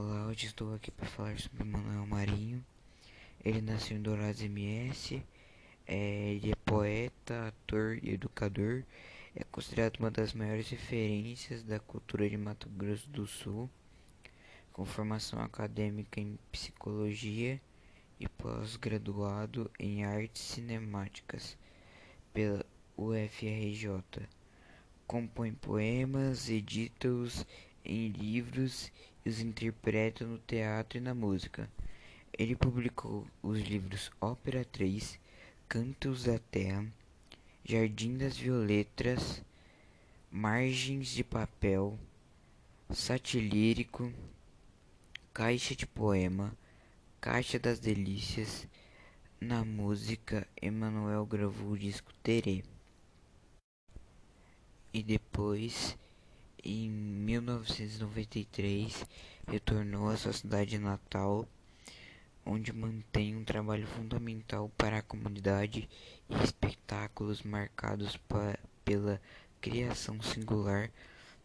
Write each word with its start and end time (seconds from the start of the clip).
Olá, 0.00 0.28
hoje 0.28 0.46
estou 0.46 0.72
aqui 0.76 0.92
para 0.92 1.08
falar 1.08 1.36
sobre 1.40 1.64
Manuel 1.64 2.06
Marinho. 2.06 2.64
Ele 3.44 3.60
nasceu 3.60 3.96
em 3.96 4.00
Dourados 4.00 4.40
MS, 4.40 5.20
é, 5.88 6.34
ele 6.34 6.52
é 6.52 6.54
poeta, 6.54 7.48
ator 7.48 7.98
e 8.00 8.10
educador. 8.10 8.84
É 9.34 9.42
considerado 9.42 9.96
uma 9.98 10.08
das 10.08 10.32
maiores 10.32 10.68
referências 10.68 11.64
da 11.64 11.80
cultura 11.80 12.30
de 12.30 12.36
Mato 12.36 12.68
Grosso 12.68 13.10
do 13.10 13.26
Sul, 13.26 13.68
com 14.72 14.84
formação 14.84 15.40
acadêmica 15.40 16.20
em 16.20 16.38
psicologia 16.52 17.60
e 18.20 18.28
pós-graduado 18.28 19.68
em 19.80 20.04
artes 20.04 20.42
cinemáticas 20.42 21.58
pela 22.32 22.64
UFRJ. 22.96 24.28
Compõe 25.08 25.54
poemas, 25.54 26.48
edita-os 26.48 27.44
em 27.84 28.08
livros 28.08 28.92
e 29.24 29.28
os 29.28 29.40
interpreta 29.40 30.24
no 30.24 30.38
teatro 30.38 30.98
e 30.98 31.00
na 31.00 31.14
música. 31.14 31.68
Ele 32.38 32.54
publicou 32.54 33.26
os 33.42 33.60
livros 33.60 34.10
Ópera 34.20 34.64
3, 34.64 35.18
Cantos 35.68 36.24
da 36.24 36.38
Terra, 36.38 36.86
Jardim 37.64 38.16
das 38.16 38.36
Violetas, 38.36 39.42
Margens 40.30 41.08
de 41.08 41.24
Papel, 41.24 41.98
Satilírico, 42.90 44.12
Caixa 45.34 45.74
de 45.74 45.86
Poema, 45.86 46.56
Caixa 47.20 47.58
das 47.58 47.78
Delícias. 47.78 48.66
Na 49.40 49.64
música, 49.64 50.46
Emanuel 50.60 51.24
gravou 51.26 51.72
o 51.72 51.78
disco 51.78 52.12
Terê. 52.22 52.64
E 54.92 55.02
depois 55.02 55.96
em 56.64 56.90
1993, 56.90 59.06
retornou 59.46 60.08
à 60.08 60.16
sua 60.16 60.32
cidade 60.32 60.78
natal, 60.78 61.46
onde 62.44 62.72
mantém 62.72 63.36
um 63.36 63.44
trabalho 63.44 63.86
fundamental 63.86 64.68
para 64.76 64.98
a 64.98 65.02
comunidade 65.02 65.88
e 66.28 66.34
espetáculos 66.42 67.42
marcados 67.42 68.18
pela 68.84 69.22
criação 69.60 70.20
singular 70.22 70.90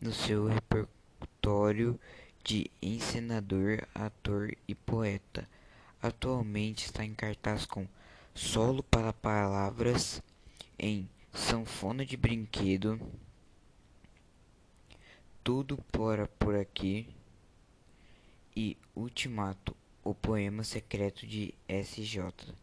no 0.00 0.12
seu 0.12 0.46
repertório 0.46 1.98
de 2.44 2.70
encenador, 2.80 3.82
ator 3.94 4.56
e 4.66 4.74
poeta. 4.74 5.46
Atualmente 6.02 6.86
está 6.86 7.04
em 7.04 7.14
cartaz 7.14 7.66
com 7.66 7.86
Solo 8.34 8.82
para 8.82 9.12
Palavras 9.12 10.22
em 10.78 11.06
Sanfona 11.32 12.06
de 12.06 12.16
Brinquedo 12.16 12.98
tudo 15.42 15.78
Para 15.90 16.26
Por 16.26 16.54
Aqui 16.54 17.08
e 18.54 18.76
Ultimato, 18.94 19.74
o 20.04 20.14
poema 20.14 20.62
secreto 20.62 21.26
de 21.26 21.54
S.J. 21.66 22.54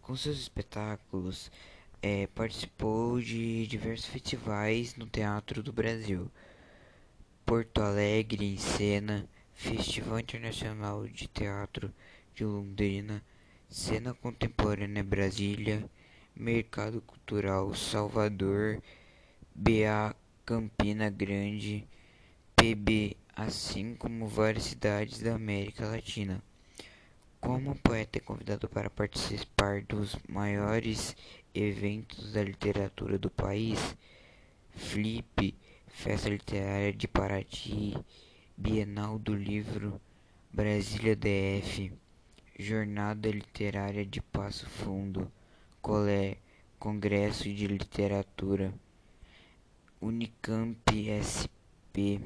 Com 0.00 0.16
seus 0.16 0.38
espetáculos, 0.38 1.50
é, 2.00 2.26
participou 2.28 3.20
de 3.20 3.66
diversos 3.66 4.06
festivais 4.06 4.96
no 4.96 5.06
Teatro 5.06 5.62
do 5.62 5.72
Brasil, 5.72 6.30
Porto 7.44 7.82
Alegre 7.82 8.46
em 8.46 8.56
Cena, 8.56 9.28
Festival 9.52 10.20
Internacional 10.20 11.06
de 11.06 11.28
Teatro 11.28 11.92
de 12.34 12.44
Londrina, 12.44 13.22
Cena 13.68 14.14
Contemporânea 14.14 15.04
Brasília, 15.04 15.88
Mercado 16.34 17.02
Cultural 17.02 17.74
Salvador, 17.74 18.82
BA 19.54 20.16
Campina 20.46 21.08
Grande, 21.08 21.88
PB, 22.54 23.16
assim 23.34 23.94
como 23.94 24.28
várias 24.28 24.64
cidades 24.64 25.20
da 25.20 25.34
América 25.34 25.86
Latina. 25.86 26.42
Como 27.40 27.74
poeta 27.76 28.18
é 28.18 28.20
convidado 28.20 28.68
para 28.68 28.90
participar 28.90 29.80
dos 29.84 30.14
maiores 30.28 31.16
eventos 31.54 32.34
da 32.34 32.42
literatura 32.42 33.18
do 33.18 33.30
país, 33.30 33.96
Flip, 34.72 35.56
Festa 35.86 36.28
Literária 36.28 36.92
de 36.92 37.08
Paraty, 37.08 37.96
Bienal 38.54 39.18
do 39.18 39.34
Livro, 39.34 39.98
Brasília 40.52 41.16
DF, 41.16 41.90
Jornada 42.58 43.30
Literária 43.30 44.04
de 44.04 44.20
Passo 44.20 44.68
Fundo, 44.68 45.32
Colé, 45.80 46.36
Congresso 46.78 47.44
de 47.44 47.66
Literatura. 47.66 48.74
Unicamp 50.04 50.76
SP 51.16 52.20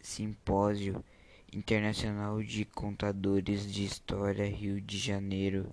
Simpósio 0.00 1.04
Internacional 1.52 2.42
de 2.42 2.64
Contadores 2.64 3.72
de 3.72 3.84
História 3.84 4.44
Rio 4.50 4.80
de 4.80 4.98
Janeiro, 4.98 5.72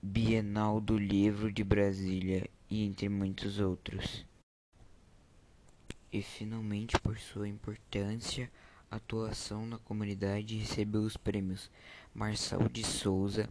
Bienal 0.00 0.80
do 0.80 0.96
Livro 0.96 1.50
de 1.52 1.64
Brasília 1.64 2.48
e 2.70 2.84
entre 2.84 3.08
muitos 3.08 3.58
outros. 3.58 4.24
E 6.12 6.22
finalmente, 6.22 6.96
por 7.00 7.18
sua 7.18 7.48
importância, 7.48 8.48
atuação 8.88 9.66
na 9.66 9.78
comunidade, 9.78 10.58
recebeu 10.58 11.02
os 11.02 11.16
prêmios 11.16 11.68
Marçal 12.14 12.68
de 12.68 12.84
Souza 12.84 13.48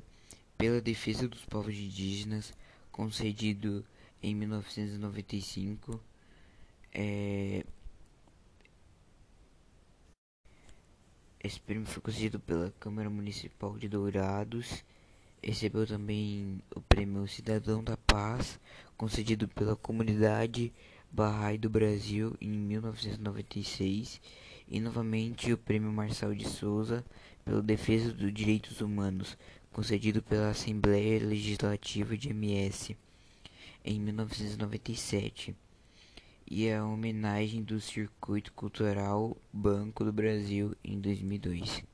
pela 0.57 0.79
defesa 0.79 1.27
dos 1.27 1.43
povos 1.43 1.75
indígenas, 1.75 2.53
concedido 2.89 3.83
em 4.23 4.33
1995 4.33 5.99
é... 6.93 7.63
Esse 11.41 11.59
prêmio 11.59 11.87
foi 11.87 12.01
concedido 12.01 12.39
pela 12.39 12.71
Câmara 12.79 13.09
Municipal 13.09 13.77
de 13.77 13.87
Dourados. 13.87 14.83
Recebeu 15.41 15.87
também 15.87 16.61
o 16.75 16.81
prêmio 16.81 17.27
Cidadão 17.27 17.81
da 17.81 17.95
Paz, 17.95 18.59
concedido 18.97 19.47
pela 19.47 19.75
Comunidade 19.75 20.73
Bahá'í 21.11 21.57
do 21.57 21.69
Brasil 21.69 22.35
em 22.41 22.49
1996. 22.49 24.19
E 24.67 24.79
novamente 24.79 25.53
o 25.53 25.57
prêmio 25.57 25.91
Marçal 25.91 26.35
de 26.35 26.47
Souza 26.47 27.05
pela 27.45 27.61
defesa 27.61 28.13
dos 28.13 28.33
direitos 28.33 28.81
humanos, 28.81 29.37
concedido 29.71 30.21
pela 30.21 30.49
Assembleia 30.49 31.25
Legislativa 31.25 32.17
de 32.17 32.29
MS 32.29 32.97
em 33.85 33.99
1997 33.99 35.55
e 36.49 36.71
a 36.71 36.83
homenagem 36.83 37.61
do 37.61 37.79
Circuito 37.79 38.51
Cultural 38.53 39.37
Banco 39.53 40.03
do 40.03 40.11
Brasil 40.11 40.75
em 40.83 40.99
2002. 40.99 41.88